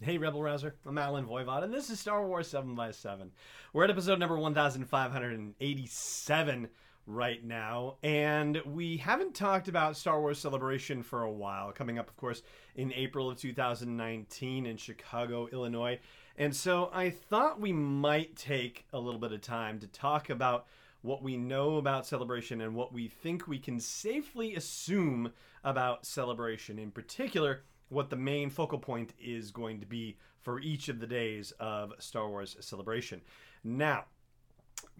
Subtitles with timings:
[0.00, 0.76] Hey, Rebel Rouser.
[0.86, 3.32] I'm Allen Voivod, and this is Star Wars 7 by 7
[3.72, 6.68] We're at episode number 1587
[7.08, 12.08] right now, and we haven't talked about Star Wars Celebration for a while, coming up,
[12.08, 12.44] of course,
[12.76, 15.98] in April of 2019 in Chicago, Illinois.
[16.36, 20.66] And so I thought we might take a little bit of time to talk about
[21.02, 25.32] what we know about Celebration and what we think we can safely assume
[25.64, 26.78] about Celebration.
[26.78, 31.06] In particular, what the main focal point is going to be for each of the
[31.06, 33.20] days of Star Wars Celebration.
[33.64, 34.04] Now,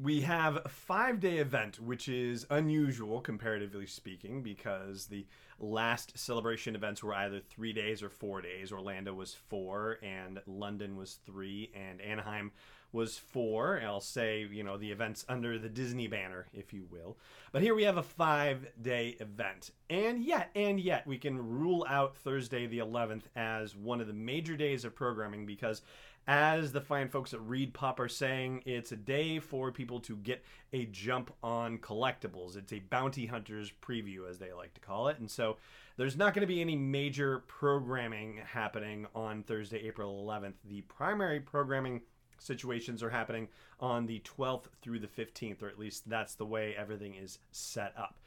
[0.01, 5.27] we have a five day event, which is unusual comparatively speaking, because the
[5.59, 8.73] last celebration events were either three days or four days.
[8.73, 12.53] Orlando was four, and London was three, and Anaheim
[12.93, 13.81] was four.
[13.85, 17.19] I'll say, you know, the events under the Disney banner, if you will.
[17.53, 19.71] But here we have a five day event.
[19.91, 24.13] And yet, and yet, we can rule out Thursday the 11th as one of the
[24.13, 25.83] major days of programming because,
[26.27, 30.43] as the fine folks at ReedPop are saying, it's a day for people to get
[30.73, 32.57] a jump on collectibles.
[32.57, 35.19] It's a bounty hunter's preview, as they like to call it.
[35.19, 35.57] And so,
[35.99, 40.55] there's not going to be any major programming happening on Thursday, April 11th.
[40.65, 42.03] The primary programming
[42.39, 43.49] situations are happening
[43.81, 47.93] on the 12th through the 15th, or at least that's the way everything is set
[47.97, 48.19] up.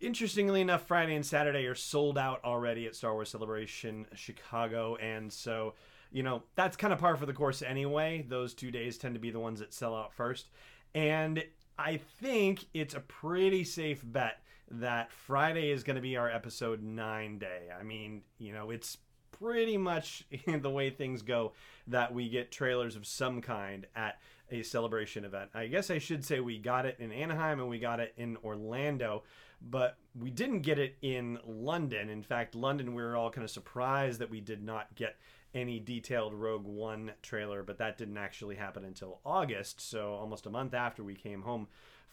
[0.00, 5.32] Interestingly enough, Friday and Saturday are sold out already at Star Wars Celebration Chicago, and
[5.32, 5.74] so
[6.12, 8.24] you know that's kind of par for the course anyway.
[8.28, 10.50] Those two days tend to be the ones that sell out first,
[10.94, 11.42] and
[11.78, 16.82] I think it's a pretty safe bet that Friday is going to be our episode
[16.82, 17.68] nine day.
[17.78, 18.98] I mean, you know, it's
[19.38, 21.52] pretty much the way things go
[21.86, 24.18] that we get trailers of some kind at
[24.50, 25.50] a celebration event.
[25.54, 28.36] I guess I should say we got it in Anaheim and we got it in
[28.44, 29.24] Orlando,
[29.60, 32.08] but we didn't get it in London.
[32.08, 35.16] In fact, London, we were all kind of surprised that we did not get
[35.54, 40.50] any detailed Rogue One trailer, but that didn't actually happen until August, so almost a
[40.50, 41.66] month after we came home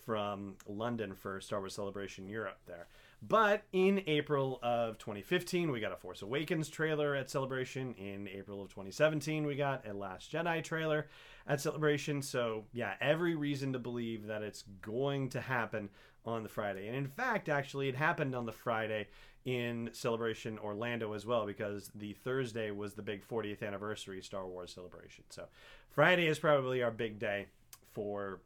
[0.05, 2.87] from London for Star Wars Celebration Europe there.
[3.25, 7.93] But in April of 2015, we got a Force Awakens trailer at Celebration.
[7.93, 11.07] In April of 2017, we got a Last Jedi trailer
[11.47, 12.21] at Celebration.
[12.21, 15.89] So, yeah, every reason to believe that it's going to happen
[16.25, 16.87] on the Friday.
[16.87, 19.07] And in fact, actually, it happened on the Friday
[19.45, 24.73] in Celebration Orlando as well, because the Thursday was the big 40th anniversary Star Wars
[24.73, 25.23] celebration.
[25.29, 25.45] So,
[25.89, 27.47] Friday is probably our big day
[27.93, 28.41] for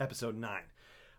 [0.00, 0.62] episode 9.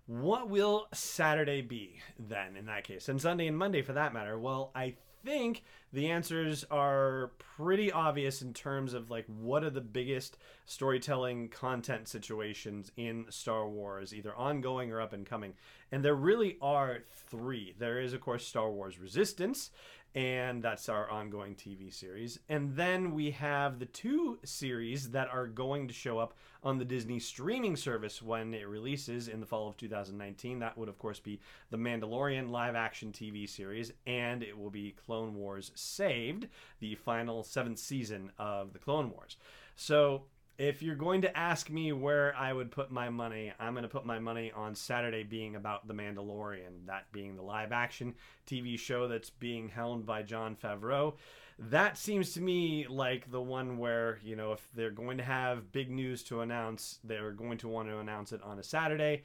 [0.08, 3.10] What will Saturday be then in that case?
[3.10, 4.40] And Sunday and Monday for that matter?
[4.40, 4.96] Well, I
[5.26, 11.50] think the answers are pretty obvious in terms of like what are the biggest storytelling
[11.50, 15.54] content situations in Star Wars, either ongoing or up and coming.
[15.92, 17.76] And there really are three.
[17.78, 19.72] There is, of course, Star Wars Resistance,
[20.18, 22.40] and that's our ongoing TV series.
[22.50, 26.34] And then we have the two series that are going to show up
[26.64, 30.58] on the Disney streaming service when it releases in the fall of 2019.
[30.58, 31.40] That would, of course, be
[31.70, 36.48] the Mandalorian live action TV series, and it will be Clone Wars Saved,
[36.80, 39.38] the final seventh season of the Clone Wars.
[39.76, 40.24] So
[40.58, 43.90] if you're going to ask me where I would put my money, I'm going to
[43.90, 48.16] put my money on Saturday being about The Mandalorian, that being the live action
[48.48, 51.14] TV show that's being helmed by Jon Favreau.
[51.60, 55.72] That seems to me like the one where, you know, if they're going to have
[55.72, 59.24] big news to announce, they're going to want to announce it on a Saturday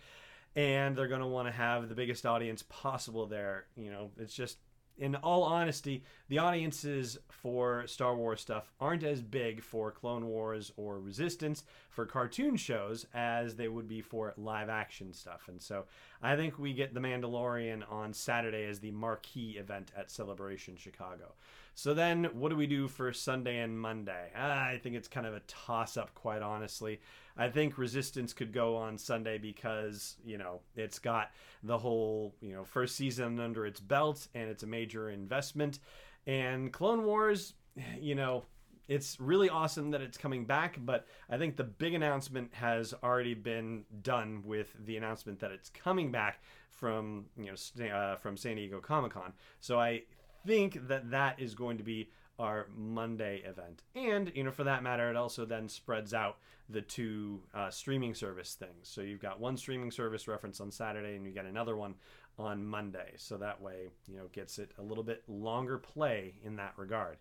[0.54, 3.66] and they're going to want to have the biggest audience possible there.
[3.74, 4.58] You know, it's just
[4.98, 10.72] in all honesty, the audiences for Star Wars stuff aren't as big for Clone Wars
[10.76, 15.48] or Resistance for cartoon shows as they would be for live action stuff.
[15.48, 15.84] And so
[16.22, 21.32] I think we get The Mandalorian on Saturday as the marquee event at Celebration Chicago.
[21.74, 24.30] So then, what do we do for Sunday and Monday?
[24.36, 27.00] I think it's kind of a toss up, quite honestly.
[27.36, 31.30] I think Resistance could go on Sunday because, you know, it's got
[31.62, 35.78] the whole, you know, first season under its belt and it's a major investment.
[36.26, 37.54] And Clone Wars,
[38.00, 38.44] you know,
[38.88, 43.34] it's really awesome that it's coming back, but I think the big announcement has already
[43.34, 48.56] been done with the announcement that it's coming back from you know uh, from San
[48.56, 49.32] Diego Comic Con.
[49.60, 50.02] So I
[50.46, 53.82] think that that is going to be our Monday event.
[53.94, 56.38] And, you know, for that matter, it also then spreads out
[56.68, 58.88] the two uh, streaming service things.
[58.88, 61.94] So you've got one streaming service reference on Saturday and you get another one
[62.38, 63.12] on Monday.
[63.16, 67.18] So that way, you know, gets it a little bit longer play in that regard.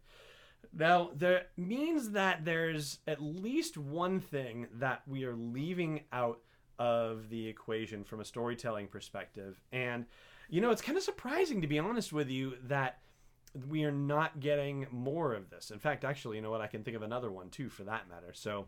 [0.74, 6.40] Now, that means that there's at least one thing that we are leaving out
[6.80, 9.62] of the equation from a storytelling perspective.
[9.72, 10.06] And,
[10.50, 13.00] you know, it's kind of surprising, to be honest with you, that
[13.68, 15.72] we are not getting more of this.
[15.72, 16.62] In fact, actually, you know what?
[16.62, 18.32] I can think of another one too, for that matter.
[18.34, 18.68] So,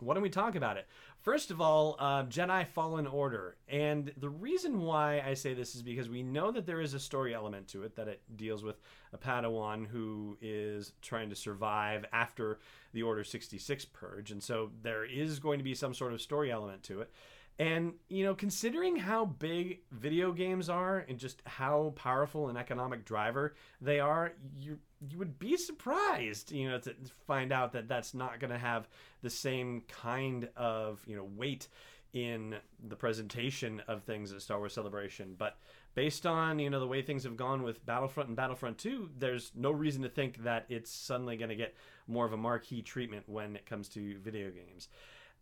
[0.00, 0.86] why don't we talk about it?
[1.20, 3.56] First of all, uh, Jedi Fallen Order.
[3.68, 7.00] And the reason why I say this is because we know that there is a
[7.00, 8.80] story element to it, that it deals with
[9.12, 12.58] a Padawan who is trying to survive after
[12.92, 14.30] the Order 66 purge.
[14.30, 17.10] And so there is going to be some sort of story element to it.
[17.58, 23.04] And, you know, considering how big video games are and just how powerful an economic
[23.04, 26.94] driver they are, you you would be surprised, you know, to
[27.26, 28.88] find out that that's not going to have
[29.22, 31.68] the same kind of, you know, weight
[32.12, 32.56] in
[32.88, 35.34] the presentation of things at Star Wars Celebration.
[35.38, 35.58] But
[35.94, 39.52] based on, you know, the way things have gone with Battlefront and Battlefront 2, there's
[39.54, 41.76] no reason to think that it's suddenly going to get
[42.08, 44.88] more of a marquee treatment when it comes to video games.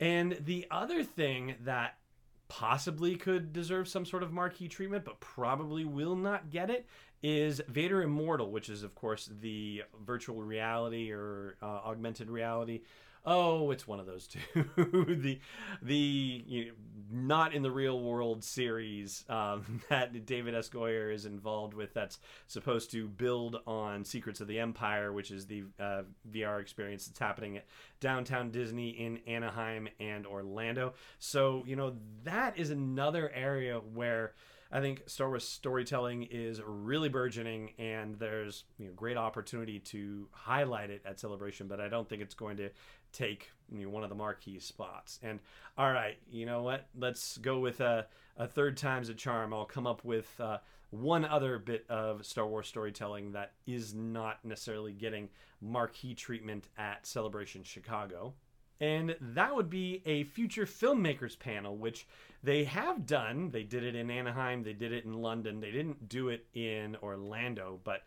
[0.00, 1.96] And the other thing that
[2.48, 6.87] possibly could deserve some sort of marquee treatment, but probably will not get it,
[7.22, 12.82] is Vader Immortal, which is, of course, the virtual reality or uh, augmented reality
[13.26, 14.40] oh, it's one of those two.
[14.76, 15.40] the
[15.82, 16.70] the you know,
[17.11, 20.69] not in the real world series um, that David S.
[20.69, 21.93] Goyer is involved with.
[21.94, 27.06] That's supposed to build on Secrets of the Empire, which is the uh, VR experience
[27.06, 27.67] that's happening at
[28.00, 30.94] downtown Disney in Anaheim and Orlando.
[31.19, 34.32] So you know that is another area where.
[34.70, 40.28] I think Star Wars storytelling is really burgeoning, and there's you know, great opportunity to
[40.32, 41.68] highlight it at Celebration.
[41.68, 42.70] But I don't think it's going to
[43.12, 45.18] take you know, one of the marquee spots.
[45.22, 45.40] And
[45.78, 46.86] all right, you know what?
[46.98, 49.54] Let's go with a, a third time's a charm.
[49.54, 50.58] I'll come up with uh,
[50.90, 55.28] one other bit of Star Wars storytelling that is not necessarily getting
[55.60, 58.34] marquee treatment at Celebration Chicago.
[58.81, 62.06] And that would be a future filmmakers panel, which
[62.43, 63.50] they have done.
[63.50, 66.96] They did it in Anaheim, they did it in London, they didn't do it in
[67.02, 68.02] Orlando, but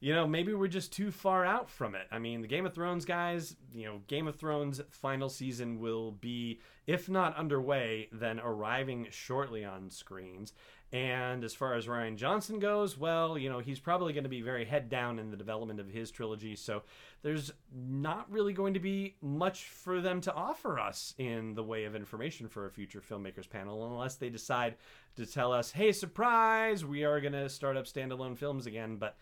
[0.00, 2.06] you know, maybe we're just too far out from it.
[2.10, 6.10] I mean, the Game of Thrones guys, you know, Game of Thrones final season will
[6.10, 10.52] be, if not underway, then arriving shortly on screens.
[10.94, 14.42] And as far as Rian Johnson goes, well, you know, he's probably going to be
[14.42, 16.54] very head down in the development of his trilogy.
[16.54, 16.84] So
[17.22, 21.82] there's not really going to be much for them to offer us in the way
[21.84, 24.76] of information for a future filmmakers panel unless they decide
[25.16, 28.94] to tell us, hey, surprise, we are going to start up standalone films again.
[28.94, 29.16] But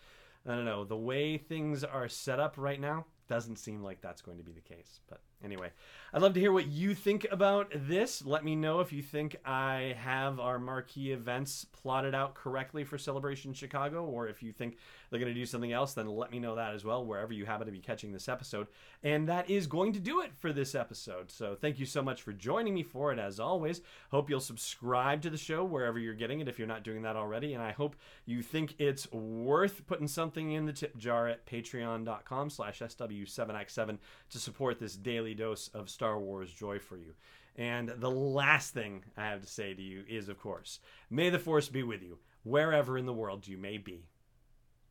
[0.47, 0.83] I don't know.
[0.83, 4.51] The way things are set up right now doesn't seem like that's going to be
[4.51, 4.99] the case.
[5.09, 5.71] But Anyway,
[6.13, 8.25] I'd love to hear what you think about this.
[8.25, 12.97] Let me know if you think I have our marquee events plotted out correctly for
[12.97, 14.77] Celebration Chicago, or if you think
[15.09, 17.45] they're going to do something else, then let me know that as well, wherever you
[17.45, 18.67] happen to be catching this episode.
[19.03, 21.29] And that is going to do it for this episode.
[21.29, 23.81] So thank you so much for joining me for it, as always.
[24.11, 27.15] Hope you'll subscribe to the show wherever you're getting it if you're not doing that
[27.15, 27.53] already.
[27.53, 27.95] And I hope
[28.25, 33.97] you think it's worth putting something in the tip jar at patreon.com slash SW7X7
[34.29, 37.13] to support this daily dose of Star Wars joy for you.
[37.55, 40.79] And the last thing I have to say to you is, of course,
[41.09, 44.05] may the Force be with you, wherever in the world you may be.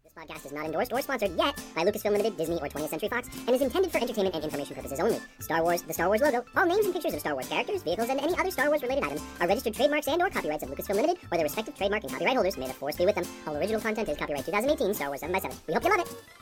[0.04, 3.08] This podcast is not endorsed or sponsored yet by Lucasfilm Limited, Disney, or 20th Century
[3.08, 5.18] Fox, and is intended for entertainment and information purposes only.
[5.40, 8.08] Star Wars, the Star Wars logo, all names and pictures of Star Wars characters, vehicles,
[8.10, 11.38] and any other Star Wars-related items are registered trademarks and/or copyrights of Lucasfilm Limited or
[11.38, 12.58] their respective trademark and copyright holders.
[12.58, 13.24] May the Force be with them.
[13.46, 16.00] All original content is copyright 2018 Star Wars 7 x 7 We hope you love
[16.00, 16.41] it.